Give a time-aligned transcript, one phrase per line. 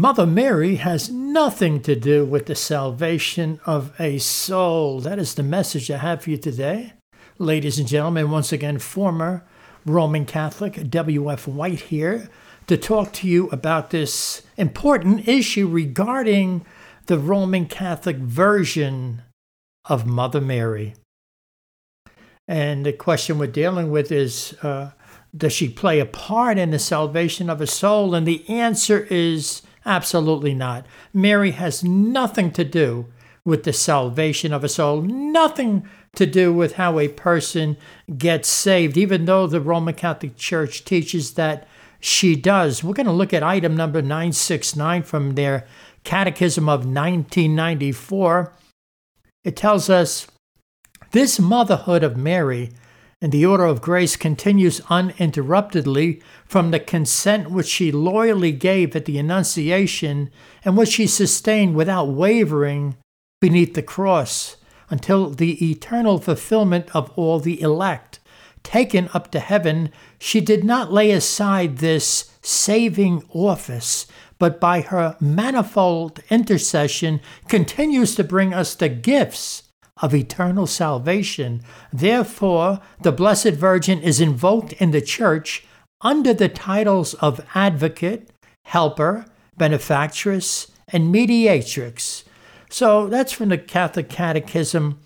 [0.00, 4.98] Mother Mary has nothing to do with the salvation of a soul.
[5.00, 6.94] That is the message I have for you today.
[7.36, 9.44] Ladies and gentlemen, once again, former
[9.84, 11.46] Roman Catholic W.F.
[11.46, 12.30] White here
[12.66, 16.64] to talk to you about this important issue regarding
[17.04, 19.20] the Roman Catholic version
[19.84, 20.94] of Mother Mary.
[22.48, 24.92] And the question we're dealing with is uh,
[25.36, 28.14] Does she play a part in the salvation of a soul?
[28.14, 30.86] And the answer is Absolutely not.
[31.12, 33.06] Mary has nothing to do
[33.44, 35.82] with the salvation of a soul, nothing
[36.14, 37.76] to do with how a person
[38.16, 41.66] gets saved, even though the Roman Catholic Church teaches that
[41.98, 42.84] she does.
[42.84, 45.66] We're going to look at item number 969 from their
[46.04, 48.52] Catechism of 1994.
[49.42, 50.28] It tells us
[51.10, 52.70] this motherhood of Mary
[53.20, 59.04] and the order of grace continues uninterruptedly from the consent which she loyally gave at
[59.04, 60.30] the Annunciation
[60.64, 62.96] and which she sustained without wavering
[63.40, 64.56] beneath the cross
[64.88, 68.20] until the eternal fulfillment of all the elect.
[68.62, 74.06] Taken up to heaven, she did not lay aside this saving office,
[74.38, 79.69] but by her manifold intercession continues to bring us the gifts
[80.00, 81.62] of eternal salvation.
[81.92, 85.64] Therefore, the Blessed Virgin is invoked in the Church
[86.00, 88.30] under the titles of Advocate,
[88.64, 92.24] Helper, Benefactress, and Mediatrix.
[92.70, 94.98] So that's from the Catholic Catechism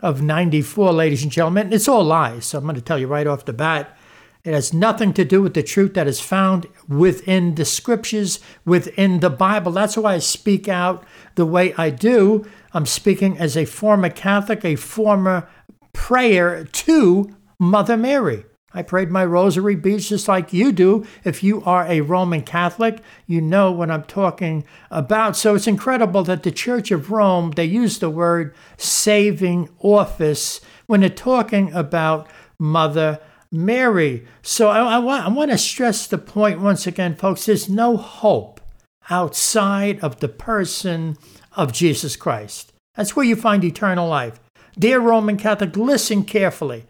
[0.00, 1.72] of 94, ladies and gentlemen.
[1.72, 2.46] It's all lies.
[2.46, 3.96] So I'm going to tell you right off the bat.
[4.44, 9.20] It has nothing to do with the truth that is found within the scriptures, within
[9.20, 9.72] the Bible.
[9.72, 12.46] That's why I speak out the way I do.
[12.72, 15.48] I'm speaking as a former Catholic, a former
[15.92, 18.44] prayer to Mother Mary.
[18.74, 21.06] I prayed my rosary beads just like you do.
[21.24, 25.36] If you are a Roman Catholic, you know what I'm talking about.
[25.36, 31.00] So it's incredible that the Church of Rome, they use the word saving office when
[31.00, 32.28] they're talking about
[32.58, 33.20] Mother
[33.50, 34.26] Mary.
[34.42, 37.96] So I, I, want, I want to stress the point once again, folks there's no
[37.96, 38.60] hope
[39.10, 41.16] outside of the person
[41.58, 42.72] of Jesus Christ.
[42.94, 44.40] That's where you find eternal life.
[44.78, 46.86] Dear Roman Catholic, listen carefully.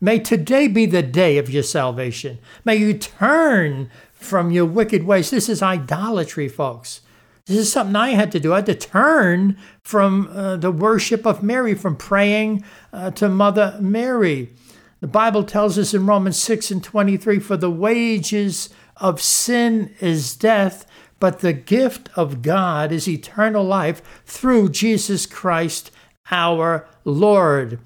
[0.00, 2.38] May today be the day of your salvation.
[2.64, 5.30] May you turn from your wicked ways.
[5.30, 7.02] This is idolatry, folks.
[7.46, 8.52] This is something I had to do.
[8.52, 13.78] I had to turn from uh, the worship of Mary, from praying uh, to Mother
[13.80, 14.52] Mary.
[15.00, 20.36] The Bible tells us in Romans 6 and 23 For the wages of sin is
[20.36, 20.84] death,
[21.20, 25.90] but the gift of God is eternal life through Jesus Christ
[26.30, 27.78] our Lord.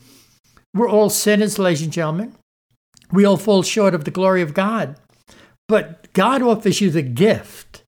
[0.72, 2.36] We're all sinners, ladies and gentlemen.
[3.12, 4.96] We all fall short of the glory of God.
[5.68, 7.84] But God offers you the gift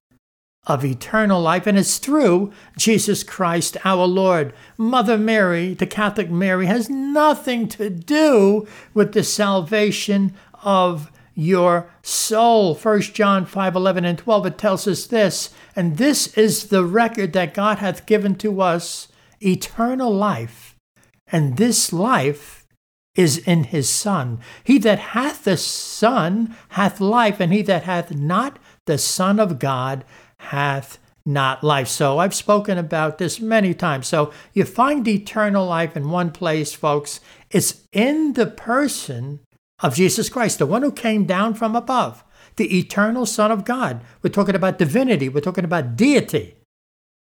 [0.65, 4.53] of eternal life, and it's through Jesus Christ our Lord.
[4.77, 12.73] Mother Mary, the Catholic Mary, has nothing to do with the salvation of your soul.
[12.73, 17.31] 1 John 5 11 and 12, it tells us this, and this is the record
[17.33, 19.07] that God hath given to us
[19.39, 20.75] eternal life,
[21.31, 22.65] and this life
[23.15, 24.39] is in his Son.
[24.63, 29.59] He that hath the Son hath life, and he that hath not the Son of
[29.59, 30.03] God
[30.39, 31.87] hath not life.
[31.87, 34.07] So I've spoken about this many times.
[34.07, 37.19] So you find eternal life in one place, folks.
[37.51, 39.41] It's in the person
[39.79, 42.23] of Jesus Christ, the one who came down from above,
[42.55, 44.01] the eternal Son of God.
[44.21, 46.55] We're talking about divinity, we're talking about deity.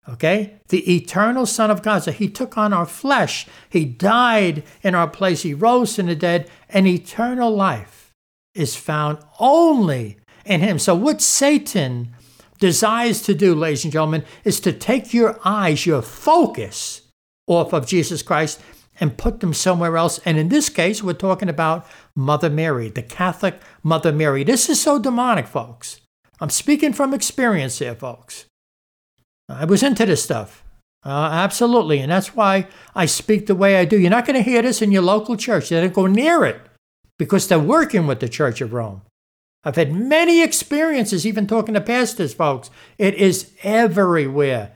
[0.08, 0.60] Okay?
[0.68, 2.04] The eternal Son of God.
[2.04, 6.14] So he took on our flesh, he died in our place, he rose from the
[6.14, 8.12] dead, and eternal life
[8.54, 10.78] is found only in him.
[10.78, 12.14] So, what Satan
[12.58, 17.02] desires to do, ladies and gentlemen, is to take your eyes, your focus
[17.46, 18.60] off of Jesus Christ
[19.00, 20.18] and put them somewhere else.
[20.24, 24.44] And in this case, we're talking about Mother Mary, the Catholic Mother Mary.
[24.44, 26.00] This is so demonic, folks.
[26.40, 28.46] I'm speaking from experience here, folks.
[29.48, 30.64] I was into this stuff.
[31.04, 32.00] Uh, absolutely.
[32.00, 33.98] And that's why I speak the way I do.
[33.98, 35.68] You're not going to hear this in your local church.
[35.68, 36.60] They don't go near it
[37.18, 39.02] because they're working with the Church of Rome.
[39.62, 42.70] I've had many experiences, even talking to pastors, folks.
[42.98, 44.72] It is everywhere.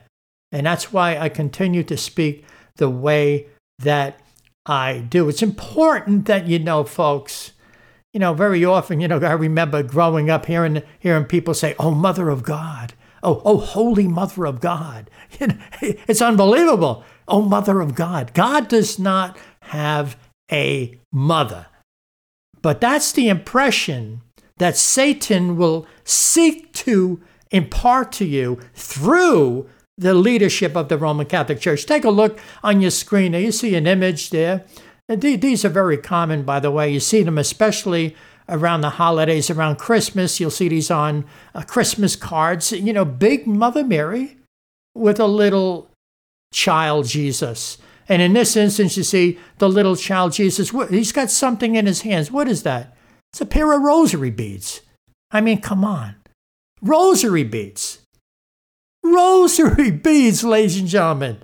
[0.53, 2.45] And that's why I continue to speak
[2.77, 3.47] the way
[3.81, 4.21] that
[4.67, 5.29] I do.
[5.29, 7.53] It's important that you know, folks.
[8.13, 11.93] You know, very often, you know, I remember growing up hearing hearing people say, "Oh,
[11.93, 17.05] Mother of God," "Oh, oh, Holy Mother of God." You know, it's unbelievable.
[17.29, 18.35] Oh, Mother of God.
[18.35, 20.17] God does not have
[20.51, 21.67] a mother,
[22.61, 24.23] but that's the impression
[24.59, 29.69] that Satan will seek to impart to you through
[30.01, 31.85] the leadership of the Roman Catholic Church.
[31.85, 33.35] Take a look on your screen.
[33.35, 34.65] You see an image there.
[35.09, 36.91] These are very common, by the way.
[36.91, 38.17] You see them especially
[38.49, 40.41] around the holidays, around Christmas.
[40.41, 42.73] You'll see these on uh, Christmas cards.
[42.73, 44.39] You know, big Mother Mary
[44.95, 45.91] with a little
[46.53, 47.77] child Jesus.
[48.09, 50.71] And in this instance, you see the little child Jesus.
[50.89, 52.31] He's got something in his hands.
[52.31, 52.97] What is that?
[53.33, 54.81] It's a pair of rosary beads.
[55.31, 56.17] I mean, come on.
[56.81, 57.99] Rosary beads.
[59.03, 61.39] Rosary beads, ladies and gentlemen.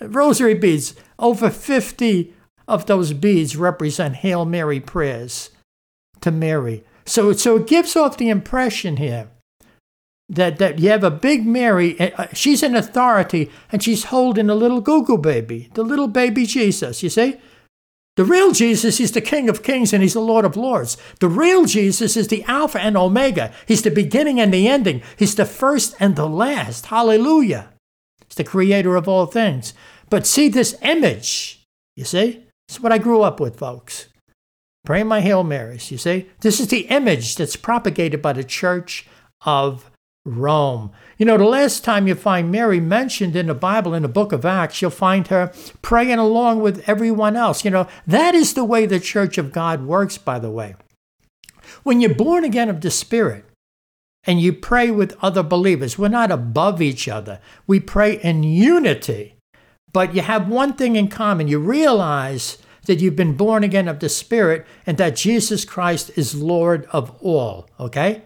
[0.00, 0.94] Rosary beads.
[1.18, 2.34] Over 50
[2.66, 5.50] of those beads represent Hail Mary prayers
[6.20, 6.84] to Mary.
[7.04, 9.28] So, so it gives off the impression here
[10.28, 14.54] that, that you have a big Mary, uh, she's an authority, and she's holding a
[14.54, 17.36] little Google baby, the little baby Jesus, you see?
[18.16, 20.98] The real Jesus is the King of Kings and He's the Lord of Lords.
[21.20, 23.52] The real Jesus is the Alpha and Omega.
[23.66, 25.02] He's the beginning and the ending.
[25.16, 26.86] He's the first and the last.
[26.86, 27.70] Hallelujah.
[28.28, 29.72] He's the creator of all things.
[30.10, 31.64] But see this image,
[31.96, 32.44] you see?
[32.68, 34.08] It's what I grew up with, folks.
[34.84, 36.26] Pray my Hail Marys, you see?
[36.40, 39.06] This is the image that's propagated by the Church
[39.46, 39.90] of
[40.24, 40.92] Rome.
[41.18, 44.32] You know, the last time you find Mary mentioned in the Bible, in the book
[44.32, 45.52] of Acts, you'll find her
[45.82, 47.64] praying along with everyone else.
[47.64, 50.76] You know, that is the way the church of God works, by the way.
[51.82, 53.44] When you're born again of the Spirit
[54.24, 57.40] and you pray with other believers, we're not above each other.
[57.66, 59.36] We pray in unity,
[59.92, 61.48] but you have one thing in common.
[61.48, 66.40] You realize that you've been born again of the Spirit and that Jesus Christ is
[66.40, 68.22] Lord of all, okay?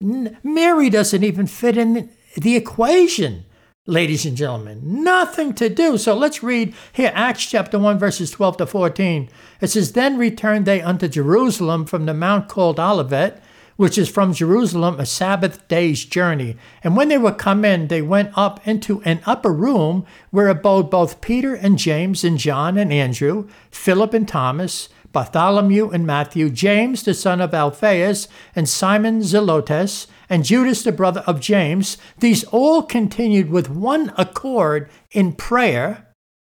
[0.00, 3.44] Mary doesn't even fit in the equation,
[3.86, 5.02] ladies and gentlemen.
[5.04, 5.98] Nothing to do.
[5.98, 9.28] So let's read here Acts chapter 1, verses 12 to 14.
[9.60, 13.42] It says, Then returned they unto Jerusalem from the mount called Olivet,
[13.76, 16.56] which is from Jerusalem a Sabbath day's journey.
[16.82, 20.90] And when they were come in, they went up into an upper room where abode
[20.90, 27.02] both Peter and James and John and Andrew, Philip and Thomas Bartholomew and Matthew, James
[27.02, 32.82] the son of Alphaeus, and Simon Zelotes, and Judas the brother of James, these all
[32.82, 36.06] continued with one accord in prayer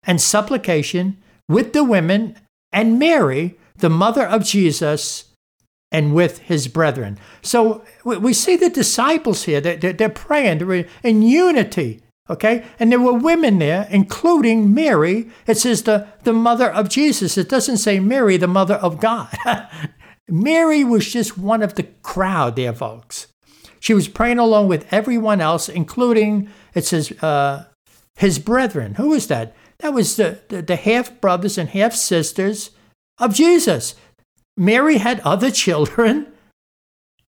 [0.05, 1.17] and supplication
[1.49, 2.37] with the women
[2.71, 5.25] and Mary, the mother of Jesus,
[5.91, 7.19] and with his brethren.
[7.43, 12.65] So we see the disciples here, they're, praying, they're in unity Okay?
[12.79, 15.29] And there were women there, including Mary.
[15.47, 17.37] It says the, the mother of Jesus.
[17.37, 19.37] It doesn't say Mary, the mother of God.
[20.29, 23.27] Mary was just one of the crowd there, folks.
[23.79, 27.67] She was praying along with everyone else, including, it says, uh,
[28.17, 28.95] his brethren.
[28.95, 29.55] Who was that?
[29.81, 32.71] That was the, the, the half brothers and half sisters
[33.19, 33.95] of Jesus.
[34.57, 36.29] Mary had other children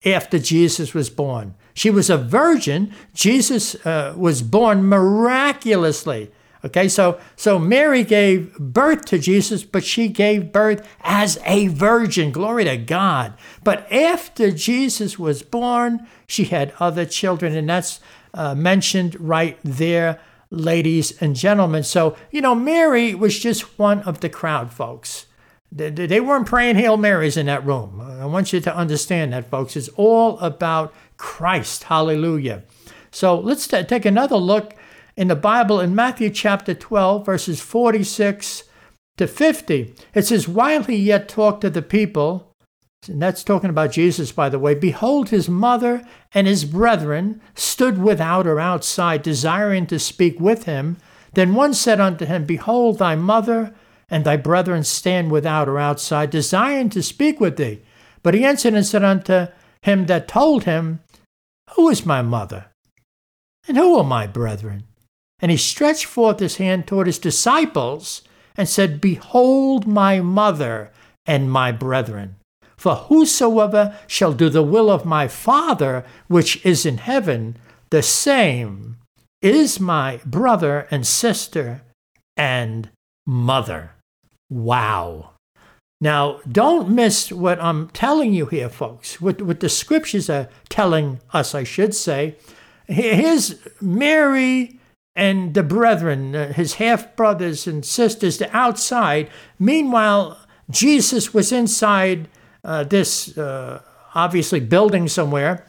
[0.05, 1.55] after Jesus was born.
[1.75, 2.93] She was a virgin.
[3.15, 6.31] Jesus uh, was born miraculously.
[6.63, 12.33] Okay, so so Mary gave birth to Jesus, but she gave birth as a virgin.
[12.33, 13.33] Glory to God.
[13.65, 18.01] But after Jesus was born, she had other children, and that's
[18.35, 20.21] uh, mentioned right there,
[20.51, 21.83] ladies and gentlemen.
[21.83, 25.27] So you know, Mary was just one of the crowd, folks.
[25.73, 28.01] They weren't praying Hail Marys in that room.
[28.01, 29.77] I want you to understand that, folks.
[29.77, 31.85] It's all about Christ.
[31.85, 32.65] Hallelujah.
[33.11, 34.75] So let's t- take another look
[35.17, 38.65] in the Bible in Matthew chapter 12, verses 46
[39.19, 39.95] to 50.
[40.15, 42.57] It says, While he yet talked to the people,
[43.07, 47.99] and that's talking about Jesus, by the way, behold, his mother and his brethren stood
[47.99, 50.97] without or outside, desiring to speak with him.
[51.35, 53.75] Then one said unto him, Behold, thy mother
[54.09, 57.83] and thy brethren stand without or outside, desiring to speak with thee.
[58.23, 59.49] But he answered and said unto
[59.83, 61.01] him that told him,
[61.77, 62.67] Who is my mother?
[63.67, 64.85] And who are my brethren?
[65.41, 68.23] And he stretched forth his hand toward his disciples
[68.57, 70.91] and said, Behold my mother
[71.27, 72.37] and my brethren.
[72.77, 77.57] For whosoever shall do the will of my Father which is in heaven,
[77.91, 78.97] the same
[79.43, 81.83] is my brother and sister
[82.37, 82.91] and
[83.27, 83.93] mother.
[84.49, 85.30] Wow.
[86.01, 91.21] Now, don't miss what I'm telling you here, folks, what, what the scriptures are telling
[91.33, 92.37] us, I should say.
[92.87, 94.81] Here's Mary
[95.15, 99.29] and the brethren, uh, his half brothers and sisters, the outside.
[99.59, 100.39] Meanwhile,
[100.71, 102.29] Jesus was inside
[102.65, 103.83] uh, this, uh,
[104.15, 105.67] obviously, building somewhere,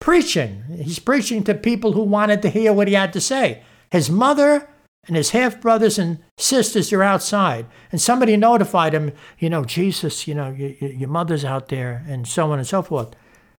[0.00, 0.62] preaching.
[0.82, 3.62] He's preaching to people who wanted to hear what he had to say.
[3.90, 4.66] His mother
[5.06, 7.66] and his half brothers and sisters are outside.
[7.92, 12.26] And somebody notified him, you know, Jesus, you know, your, your mother's out there, and
[12.26, 13.14] so on and so forth.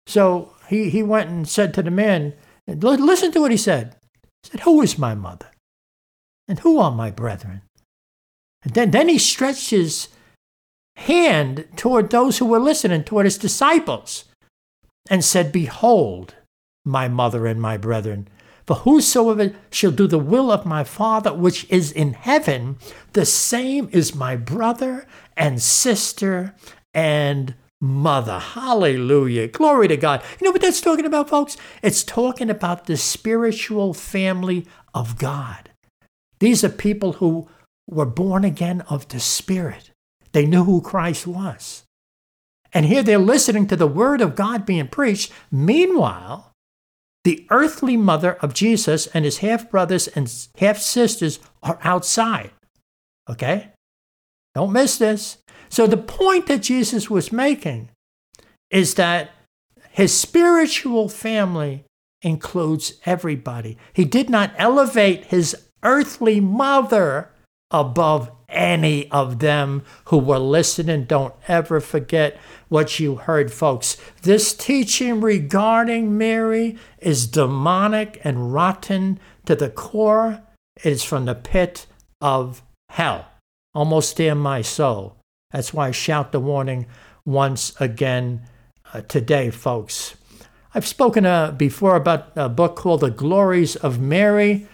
[0.06, 2.34] So he, he went and said to the man,
[2.66, 3.96] Listen to what he said.
[4.42, 5.50] He said, Who is my mother?
[6.48, 7.62] And who are my brethren?
[8.62, 10.08] And then, then he stretched his
[10.96, 14.24] hand toward those who were listening, toward his disciples,
[15.10, 16.34] and said, Behold,
[16.84, 18.28] my mother and my brethren.
[18.66, 22.78] For whosoever shall do the will of my Father which is in heaven,
[23.12, 25.06] the same is my brother
[25.36, 26.54] and sister
[26.94, 28.38] and mother.
[28.38, 29.48] Hallelujah.
[29.48, 30.22] Glory to God.
[30.40, 31.56] You know what that's talking about, folks?
[31.82, 35.70] It's talking about the spiritual family of God.
[36.38, 37.48] These are people who
[37.86, 39.90] were born again of the Spirit.
[40.32, 41.84] They knew who Christ was.
[42.72, 45.30] And here they're listening to the word of God being preached.
[45.52, 46.53] Meanwhile,
[47.24, 52.50] the earthly mother of Jesus and his half brothers and half sisters are outside.
[53.28, 53.70] Okay?
[54.54, 55.38] Don't miss this.
[55.68, 57.90] So, the point that Jesus was making
[58.70, 59.30] is that
[59.90, 61.84] his spiritual family
[62.22, 63.76] includes everybody.
[63.92, 67.30] He did not elevate his earthly mother
[67.74, 71.04] above any of them who were listening.
[71.04, 72.38] Don't ever forget
[72.68, 73.96] what you heard, folks.
[74.22, 80.40] This teaching regarding Mary is demonic and rotten to the core.
[80.76, 81.86] It is from the pit
[82.20, 83.26] of hell,
[83.74, 85.16] almost damn my soul.
[85.50, 86.86] That's why I shout the warning
[87.24, 88.42] once again
[88.92, 90.14] uh, today, folks.
[90.76, 94.68] I've spoken uh, before about a book called The Glories of Mary.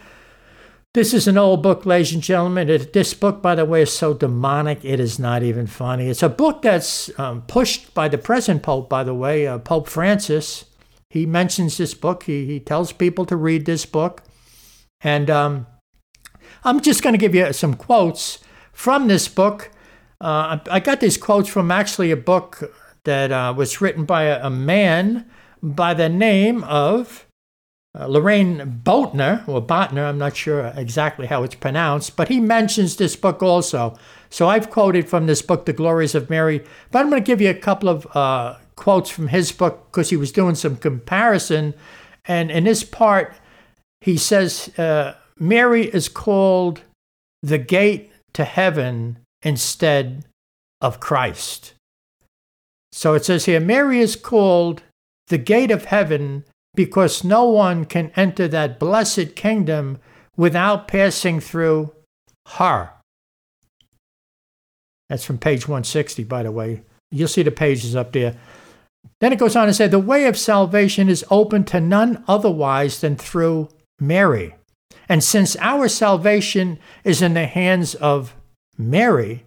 [0.92, 2.68] This is an old book, ladies and gentlemen.
[2.68, 6.08] It, this book, by the way, is so demonic, it is not even funny.
[6.08, 9.88] It's a book that's um, pushed by the present Pope, by the way, uh, Pope
[9.88, 10.64] Francis.
[11.08, 14.24] He mentions this book, he, he tells people to read this book.
[15.00, 15.68] And um,
[16.64, 18.40] I'm just going to give you some quotes
[18.72, 19.70] from this book.
[20.20, 24.44] Uh, I got these quotes from actually a book that uh, was written by a,
[24.44, 25.30] a man
[25.62, 27.26] by the name of
[27.98, 32.96] uh, Loraine Boettner, or Botner, I'm not sure exactly how it's pronounced, but he mentions
[32.96, 33.98] this book also.
[34.28, 37.40] So I've quoted from this book, The Glories of Mary, but I'm going to give
[37.40, 41.74] you a couple of uh, quotes from his book because he was doing some comparison.
[42.24, 43.34] And in this part,
[44.00, 46.82] he says uh, Mary is called
[47.42, 50.24] the gate to heaven instead
[50.80, 51.74] of Christ.
[52.92, 54.82] So it says here Mary is called
[55.28, 59.98] the gate of heaven because no one can enter that blessed kingdom
[60.36, 61.92] without passing through
[62.56, 62.90] her.
[65.08, 66.82] That's from page 160, by the way.
[67.10, 68.36] You'll see the pages up there.
[69.20, 73.00] Then it goes on to say, The way of salvation is open to none otherwise
[73.00, 74.54] than through Mary.
[75.08, 78.34] And since our salvation is in the hands of
[78.78, 79.44] Mary,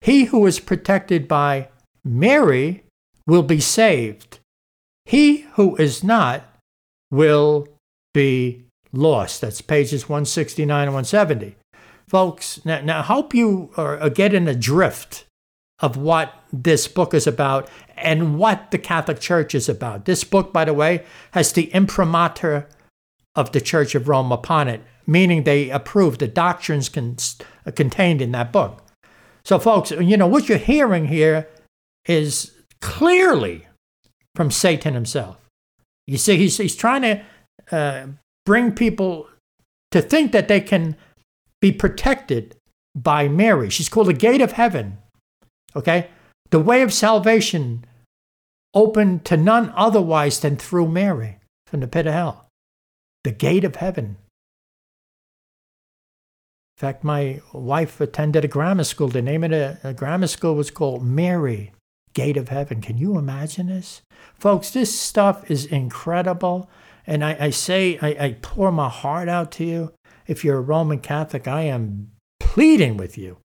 [0.00, 1.68] he who is protected by
[2.04, 2.84] Mary
[3.26, 4.38] will be saved
[5.06, 6.44] he who is not
[7.10, 7.68] will
[8.12, 9.40] be lost.
[9.40, 11.56] That's pages 169 and 170.
[12.08, 15.24] Folks, now, now hope you are getting a drift
[15.78, 20.06] of what this book is about and what the Catholic Church is about.
[20.06, 22.68] This book, by the way, has the imprimatur
[23.34, 27.16] of the Church of Rome upon it, meaning they approve the doctrines con-
[27.74, 28.82] contained in that book.
[29.44, 31.48] So, folks, you know, what you're hearing here
[32.06, 33.66] is clearly
[34.36, 35.40] from Satan himself.
[36.06, 37.22] You see, he's, he's trying to
[37.72, 38.06] uh,
[38.44, 39.28] bring people
[39.90, 40.96] to think that they can
[41.60, 42.54] be protected
[42.94, 43.70] by Mary.
[43.70, 44.98] She's called the gate of heaven.
[45.74, 46.08] Okay?
[46.50, 47.84] The way of salvation
[48.74, 52.46] open to none otherwise than through Mary from the pit of hell.
[53.24, 54.16] The gate of heaven.
[56.76, 59.08] In fact, my wife attended a grammar school.
[59.08, 61.72] The name of the grammar school was called Mary
[62.16, 62.80] gate of heaven.
[62.80, 64.00] Can you imagine this?
[64.34, 66.70] Folks, this stuff is incredible.
[67.06, 69.92] And I, I say, I, I pour my heart out to you.
[70.26, 73.36] If you're a Roman Catholic, I am pleading with you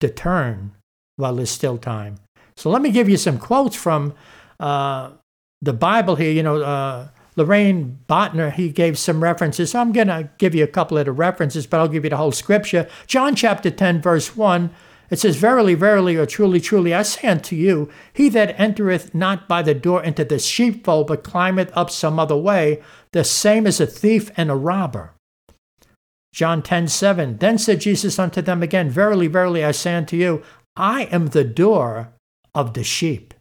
[0.00, 0.72] to turn
[1.16, 2.16] while there's still time.
[2.56, 4.14] So let me give you some quotes from
[4.58, 5.10] uh,
[5.60, 6.32] the Bible here.
[6.32, 9.72] You know, uh, Loraine Boettner, he gave some references.
[9.72, 12.10] So I'm going to give you a couple of the references, but I'll give you
[12.10, 12.88] the whole scripture.
[13.06, 14.70] John chapter 10, verse 1
[15.10, 19.48] it says, Verily, verily, or truly, truly, I say unto you, he that entereth not
[19.48, 22.82] by the door into the sheepfold, but climbeth up some other way,
[23.12, 25.14] the same is a thief and a robber.
[26.32, 27.38] John 10 7.
[27.38, 30.42] Then said Jesus unto them again, Verily, verily, I say unto you,
[30.76, 32.12] I am the door
[32.54, 33.34] of the sheep.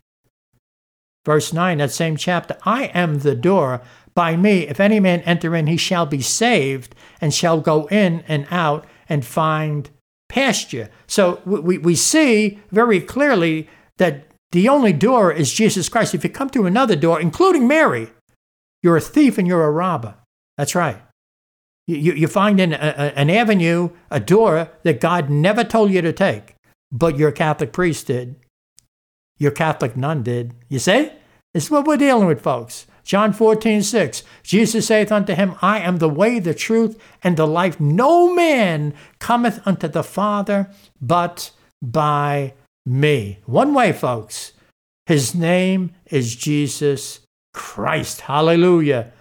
[1.26, 3.82] Verse 9, that same chapter, I am the door.
[4.14, 8.24] By me, if any man enter in, he shall be saved, and shall go in
[8.28, 9.90] and out and find
[10.34, 10.90] pasture.
[11.06, 16.16] So we, we see very clearly that the only door is Jesus Christ.
[16.16, 18.10] If you come through another door, including Mary,
[18.82, 20.16] you're a thief and you're a robber.
[20.58, 20.98] That's right.
[21.86, 26.12] You, you find an, a, an avenue, a door that God never told you to
[26.12, 26.56] take,
[26.92, 28.36] but your Catholic priest did.
[29.38, 30.56] Your Catholic nun did.
[30.68, 31.12] You see?
[31.54, 32.88] This is what we're dealing with, folks.
[33.04, 34.24] John 14, 6.
[34.44, 37.80] Jesus saith unto him, I am the way, the truth, and the life.
[37.80, 40.70] No man cometh unto the Father
[41.02, 42.54] but by
[42.86, 43.40] me.
[43.46, 44.54] One way, folks.
[45.06, 47.20] His name is Jesus
[47.54, 48.22] Christ.
[48.22, 49.12] Hallelujah.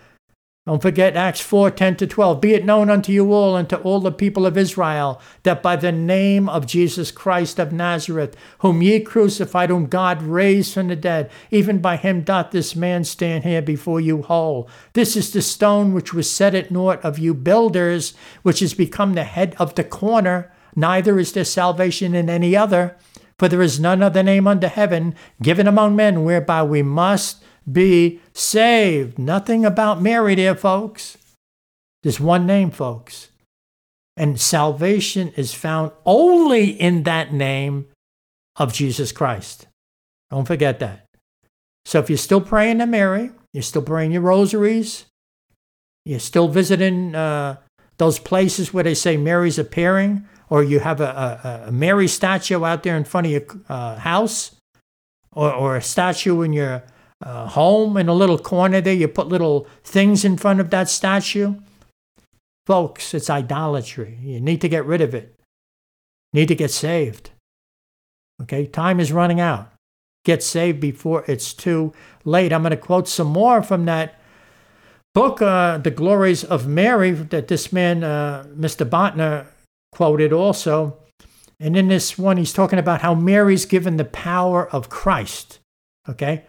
[0.64, 2.40] Don't forget Acts 4 10 to 12.
[2.40, 5.74] Be it known unto you all and to all the people of Israel that by
[5.74, 10.94] the name of Jesus Christ of Nazareth, whom ye crucified, whom God raised from the
[10.94, 14.70] dead, even by him doth this man stand here before you whole.
[14.92, 19.14] This is the stone which was set at naught of you builders, which is become
[19.14, 20.52] the head of the corner.
[20.76, 22.96] Neither is there salvation in any other,
[23.36, 28.20] for there is none other name under heaven given among men whereby we must be
[28.32, 29.18] saved.
[29.18, 31.18] Nothing about Mary there, folks.
[32.02, 33.28] Just one name, folks.
[34.16, 37.86] And salvation is found only in that name
[38.56, 39.66] of Jesus Christ.
[40.30, 41.06] Don't forget that.
[41.84, 45.06] So if you're still praying to Mary, you're still praying your rosaries,
[46.04, 47.56] you're still visiting uh,
[47.98, 52.64] those places where they say Mary's appearing, or you have a, a, a Mary statue
[52.64, 54.56] out there in front of your uh, house,
[55.32, 56.82] or, or a statue in your
[57.22, 58.94] uh, home in a little corner there.
[58.94, 61.54] You put little things in front of that statue.
[62.66, 64.18] Folks, it's idolatry.
[64.22, 65.34] You need to get rid of it.
[66.32, 67.30] Need to get saved.
[68.42, 69.72] Okay, time is running out.
[70.24, 71.92] Get saved before it's too
[72.24, 72.52] late.
[72.52, 74.20] I'm going to quote some more from that
[75.14, 78.88] book, uh, The Glories of Mary, that this man, uh, Mr.
[78.88, 79.46] Bontner,
[79.90, 80.96] quoted also.
[81.60, 85.58] And in this one, he's talking about how Mary's given the power of Christ.
[86.08, 86.44] Okay?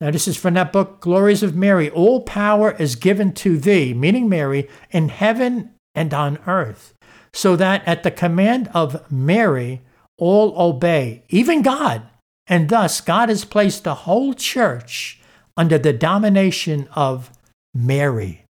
[0.00, 1.88] Now, this is from that book, Glories of Mary.
[1.88, 6.94] All power is given to thee, meaning Mary, in heaven and on earth,
[7.32, 9.82] so that at the command of Mary,
[10.18, 12.02] all obey, even God.
[12.46, 15.20] And thus, God has placed the whole church
[15.56, 17.30] under the domination of
[17.72, 18.44] Mary.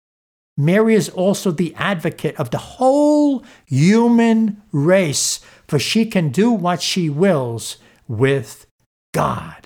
[0.58, 6.82] Mary is also the advocate of the whole human race, for she can do what
[6.82, 7.78] she wills
[8.08, 8.66] with
[9.14, 9.61] God.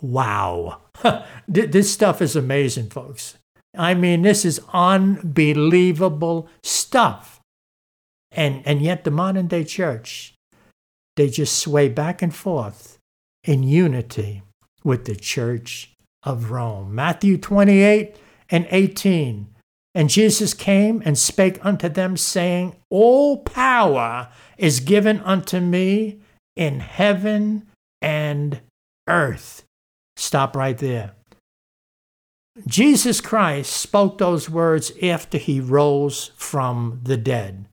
[0.00, 0.80] Wow.
[1.48, 3.36] this stuff is amazing, folks.
[3.76, 7.40] I mean, this is unbelievable stuff.
[8.32, 10.34] And, and yet, the modern day church,
[11.16, 12.98] they just sway back and forth
[13.44, 14.42] in unity
[14.84, 16.94] with the church of Rome.
[16.94, 18.16] Matthew 28
[18.50, 19.48] and 18.
[19.94, 24.28] And Jesus came and spake unto them, saying, All power
[24.58, 26.20] is given unto me
[26.54, 27.66] in heaven
[28.02, 28.60] and
[29.08, 29.65] earth.
[30.16, 31.12] Stop right there.
[32.66, 37.66] Jesus Christ spoke those words after he rose from the dead.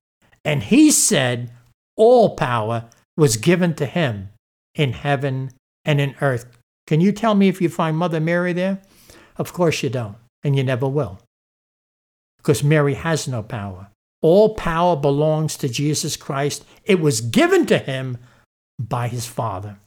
[0.43, 1.51] And he said
[1.95, 4.29] all power was given to him
[4.75, 5.51] in heaven
[5.85, 6.45] and in earth.
[6.85, 8.81] Can you tell me if you find Mother Mary there?
[9.37, 11.19] Of course you don't, and you never will.
[12.37, 13.87] Because Mary has no power.
[14.21, 16.65] All power belongs to Jesus Christ.
[16.83, 18.17] It was given to him
[18.79, 19.77] by his Father.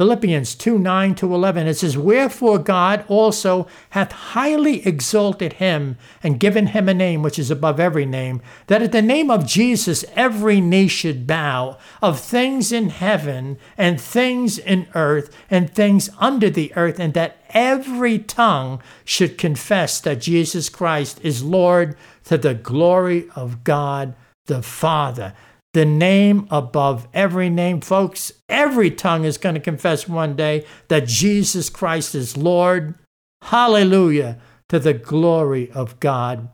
[0.00, 6.40] Philippians 2 9 to 11, it says, Wherefore God also hath highly exalted him and
[6.40, 10.02] given him a name which is above every name, that at the name of Jesus
[10.16, 16.48] every knee should bow, of things in heaven and things in earth and things under
[16.48, 22.54] the earth, and that every tongue should confess that Jesus Christ is Lord to the
[22.54, 24.14] glory of God
[24.46, 25.34] the Father
[25.72, 27.80] the name above every name.
[27.80, 32.94] Folks, every tongue is going to confess one day that Jesus Christ is Lord.
[33.42, 36.48] Hallelujah to the glory of God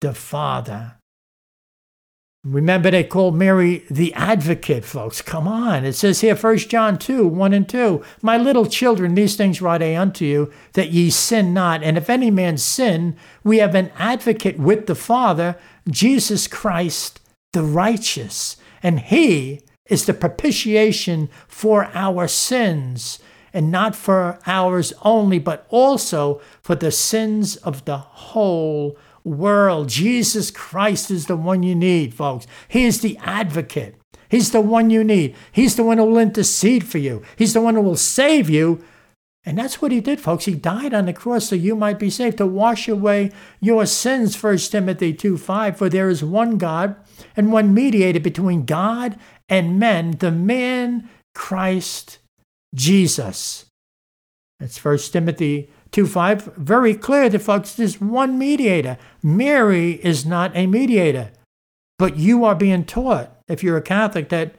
[0.00, 0.96] the Father.
[2.42, 5.20] Remember, they called Mary the advocate, folks.
[5.20, 5.84] Come on.
[5.84, 8.02] It says here, 1 John 2 1 and 2.
[8.22, 11.82] My little children, these things write I unto you, that ye sin not.
[11.82, 15.56] And if any man sin, we have an advocate with the Father,
[15.90, 17.20] Jesus Christ
[17.52, 23.18] the righteous, and he is the propitiation for our sins,
[23.52, 29.88] and not for ours only, but also for the sins of the whole world.
[29.88, 32.46] Jesus Christ is the one you need, folks.
[32.68, 33.96] He is the advocate.
[34.28, 35.34] He's the one you need.
[35.50, 37.22] He's the one who will intercede for you.
[37.36, 38.82] He's the one who will save you
[39.44, 40.44] and that's what he did, folks.
[40.44, 44.40] He died on the cross so you might be saved, to wash away your sins,
[44.40, 45.78] 1 Timothy 2 5.
[45.78, 46.96] For there is one God
[47.36, 52.18] and one mediator between God and men, the man Christ
[52.74, 53.64] Jesus.
[54.58, 58.98] That's 1 Timothy 2 5, very clear that, folks, there's one mediator.
[59.22, 61.30] Mary is not a mediator.
[61.98, 64.54] But you are being taught, if you're a Catholic, that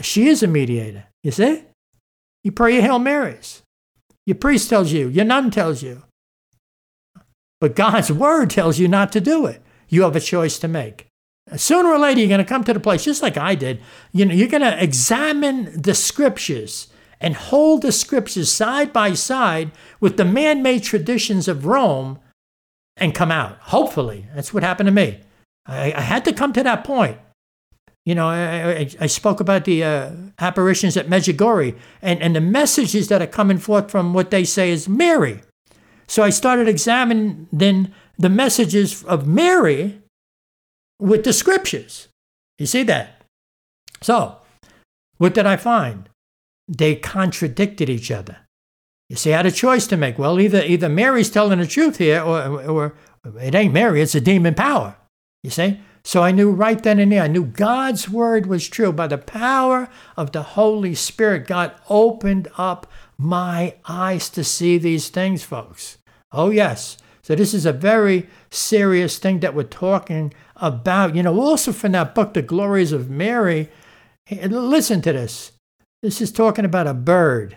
[0.00, 1.04] she is a mediator.
[1.22, 1.64] You see?
[2.44, 3.61] You pray your Hail Marys.
[4.26, 6.02] Your priest tells you, your nun tells you.
[7.60, 9.62] But God's word tells you not to do it.
[9.88, 11.06] You have a choice to make.
[11.56, 13.80] Sooner or later, you're going to come to the place, just like I did.
[14.12, 16.88] You know, you're going to examine the scriptures
[17.20, 22.18] and hold the scriptures side by side with the man made traditions of Rome
[22.96, 23.58] and come out.
[23.60, 24.26] Hopefully.
[24.34, 25.20] That's what happened to me.
[25.66, 27.18] I, I had to come to that point.
[28.04, 32.40] You know, I, I, I spoke about the uh, apparitions at Medjugorje and, and the
[32.40, 35.40] messages that are coming forth from what they say is Mary.
[36.08, 40.00] So I started examining then the messages of Mary
[40.98, 42.08] with the scriptures.
[42.58, 43.22] You see that?
[44.00, 44.38] So,
[45.18, 46.08] what did I find?
[46.68, 48.38] They contradicted each other.
[49.08, 50.18] You see, I had a choice to make.
[50.18, 52.94] Well, either either Mary's telling the truth here, or, or
[53.40, 54.96] it ain't Mary, it's a demon power.
[55.42, 55.80] You see?
[56.04, 58.92] So I knew right then and there, I knew God's word was true.
[58.92, 65.08] By the power of the Holy Spirit, God opened up my eyes to see these
[65.08, 65.98] things, folks.
[66.32, 66.96] Oh, yes.
[67.22, 71.14] So this is a very serious thing that we're talking about.
[71.14, 73.68] You know, also from that book, The Glories of Mary,
[74.30, 75.52] listen to this.
[76.02, 77.56] This is talking about a bird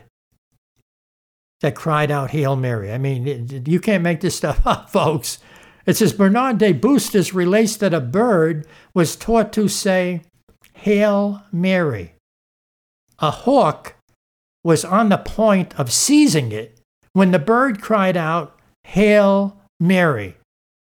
[1.61, 2.91] that cried out, Hail Mary.
[2.91, 5.39] I mean, you can't make this stuff up, folks.
[5.85, 10.21] It says Bernard de Bustos relates that a bird was taught to say,
[10.73, 12.15] Hail Mary.
[13.19, 13.95] A hawk
[14.63, 16.79] was on the point of seizing it
[17.13, 20.37] when the bird cried out, Hail Mary.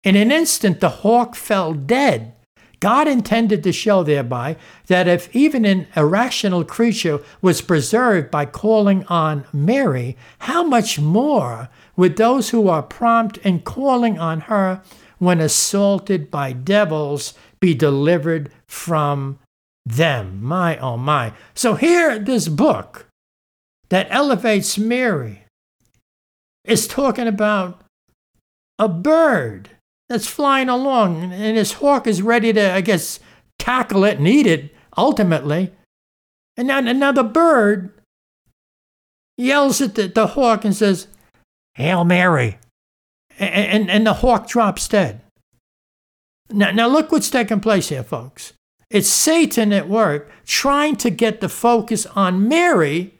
[0.03, 2.35] In an instant, the hawk fell dead
[2.79, 4.55] God intended to show thereby
[4.87, 11.69] that if even an irrational creature was preserved by calling on Mary, how much more
[11.95, 14.81] would those who are prompt in calling on her
[15.17, 19.39] when assaulted by devils be delivered from
[19.85, 20.41] them?
[20.41, 21.33] My, oh my.
[21.53, 23.07] So here, this book
[23.89, 25.43] that elevates Mary
[26.63, 27.81] is talking about
[28.77, 29.69] a bird
[30.09, 33.19] that's flying along, and his hawk is ready to, I guess,
[33.59, 35.71] tackle it and eat it ultimately.
[36.57, 37.93] And now, and now the bird
[39.37, 41.07] yells at the, the hawk and says,
[41.75, 42.57] Hail Mary.
[43.37, 45.21] And, and, and the hawk drops dead.
[46.49, 48.53] Now, now, look what's taking place here, folks.
[48.89, 53.13] It's Satan at work trying to get the focus on Mary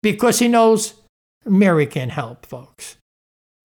[0.00, 0.94] because he knows
[1.44, 2.96] Mary can help, folks.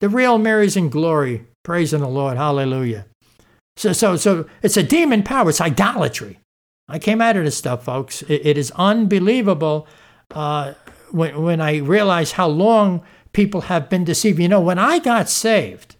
[0.01, 2.37] The real Mary's in glory Praising the Lord.
[2.37, 3.07] Hallelujah.
[3.75, 5.49] So, so, so it's a demon power.
[5.49, 6.39] It's idolatry.
[6.87, 8.21] I came out of this stuff, folks.
[8.21, 9.85] it, it is unbelievable
[10.33, 10.75] uh,
[11.11, 13.03] when, when I realize how long
[13.33, 14.39] people have been deceived.
[14.39, 15.97] You know, when I got saved,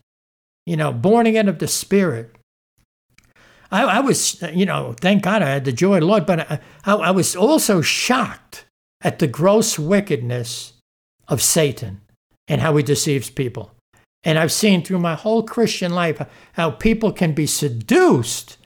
[0.66, 2.34] you know, born again of the Spirit,
[3.70, 6.50] I, I was, you know, thank God I had the joy of the Lord, but
[6.50, 8.64] I, I, I was also shocked
[9.02, 10.76] at the gross wickedness
[11.28, 12.00] of Satan
[12.48, 13.74] and how he deceives people.
[14.24, 16.22] And I've seen through my whole Christian life
[16.54, 18.58] how people can be seduced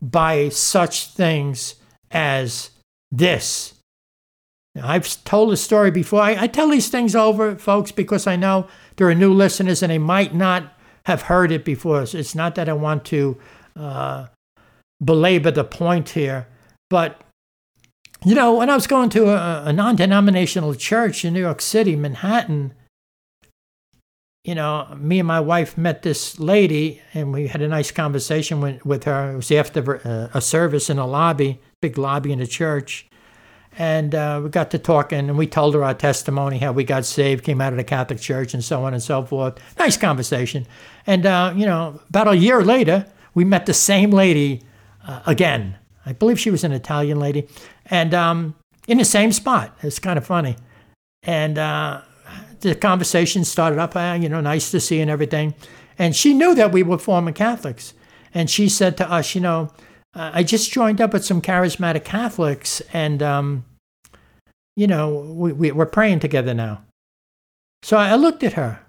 [0.00, 1.74] by such things
[2.10, 2.70] as
[3.10, 3.74] this.
[4.74, 6.22] Now, I've told a story before.
[6.22, 9.90] I, I, tell these things over, folks, because I know there are new listeners and
[9.90, 10.72] they might not
[11.06, 12.06] have heard it before.
[12.06, 13.36] So it's not that I want to
[13.74, 14.26] uh,
[15.04, 16.46] belabor the point here,
[16.88, 17.20] but
[18.24, 21.60] you know, when I was going to a, a non denominational church in New York
[21.60, 22.74] City, Manhattan,
[24.44, 28.60] you know, me and my wife met this lady and we had a nice conversation
[28.60, 29.32] with, with her.
[29.32, 33.06] It was after uh, a service in a lobby, big lobby in the church.
[33.78, 37.04] And uh, we got to talking and we told her our testimony, how we got
[37.04, 39.58] saved, came out of the Catholic Church, and so on and so forth.
[39.78, 40.66] Nice conversation.
[41.06, 44.62] And, uh, you know, about a year later, we met the same lady
[45.06, 45.76] uh, again.
[46.04, 47.46] I believe she was an Italian lady.
[47.86, 48.56] And um,
[48.88, 49.78] in the same spot.
[49.82, 50.56] It's kind of funny.
[51.22, 52.00] And uh,
[52.60, 55.54] the conversation started up, uh, you know, nice to see and everything.
[55.98, 57.94] And she knew that we were former Catholics.
[58.32, 59.70] And she said to us, you know,
[60.14, 63.64] I just joined up with some charismatic Catholics and, um,
[64.76, 66.82] you know, we, we, we're praying together now.
[67.82, 68.80] So I looked at her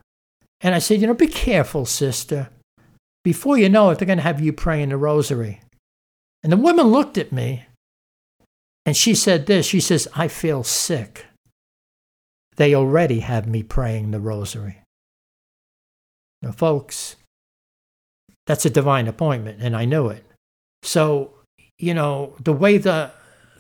[0.62, 2.50] and I said, you know, be careful, sister.
[3.24, 5.62] Before you know it, they're going to have you praying the rosary.
[6.44, 7.66] And the woman looked at me
[8.86, 11.26] and she said this She says, I feel sick
[12.58, 14.82] they already have me praying the rosary.
[16.42, 17.16] Now, folks,
[18.48, 20.26] that's a divine appointment, and I knew it.
[20.84, 21.34] So,
[21.78, 23.12] you know, the way the,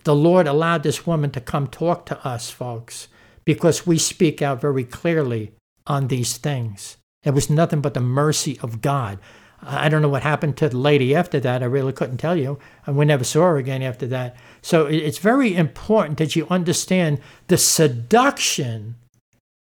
[0.04, 3.08] the Lord allowed this woman to come talk to us, folks,
[3.45, 5.54] because we speak out very clearly
[5.88, 6.97] on these things.
[7.23, 9.19] It was nothing but the mercy of God.
[9.63, 11.62] I don't know what happened to the lady after that.
[11.62, 12.58] I really couldn't tell you.
[12.86, 14.36] And we never saw her again after that.
[14.62, 18.95] So it's very important that you understand the seduction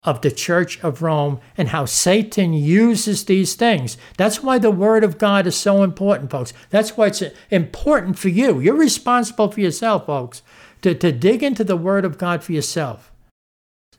[0.02, 3.96] of the Church of Rome and how Satan uses these things.
[4.18, 6.52] That's why the Word of God is so important, folks.
[6.70, 8.60] That's why it's important for you.
[8.60, 10.42] You're responsible for yourself, folks,
[10.82, 13.12] to, to dig into the Word of God for yourself.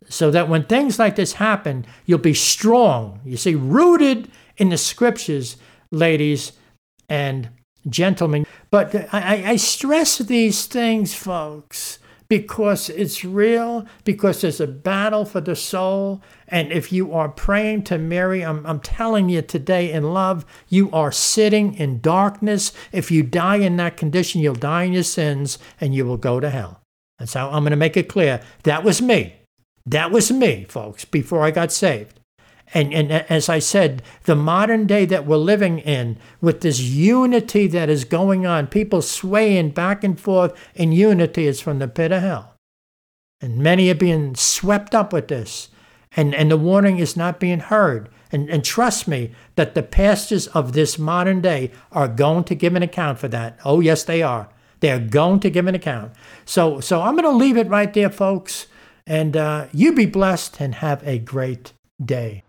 [0.08, 3.19] So that when things like this happen, you'll be strong.
[3.25, 5.58] You see, rooted in the scriptures,
[5.95, 6.51] ladies
[7.10, 7.49] and
[7.88, 8.45] gentlemen.
[8.71, 15.41] But I, I stress these things, folks because it's real, because there's a battle for
[15.41, 16.21] the soul.
[16.47, 20.91] And if you are praying to Mary, I'm, I'm telling you today in love, you
[20.91, 22.71] are sitting in darkness.
[22.91, 26.39] If you die in that condition, you'll die in your sins and you will go
[26.39, 26.81] to hell.
[27.19, 28.41] That's how I'm going to make it clear.
[28.63, 29.36] That was me.
[29.86, 32.19] That was me, folks, before I got saved.
[32.73, 37.67] And, and as I said, the modern day that we're living in, with this unity
[37.67, 42.12] that is going on, people swaying back and forth in unity, is from the pit
[42.12, 42.56] of hell.
[43.39, 45.69] And many are being swept up with this.
[46.17, 48.10] And, and the warning is not being heard.
[48.32, 52.75] And, and trust me that the pastors of this modern day are going to give
[52.75, 53.60] an account for that.
[53.63, 54.49] Oh, yes, they are.
[54.80, 56.13] They're going to give an account.
[56.45, 58.67] So, so I'm going to leave it right there, folks.
[59.06, 61.73] And uh, you be blessed and have a great
[62.04, 62.43] day.